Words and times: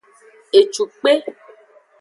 Ecukpe. 0.59 1.11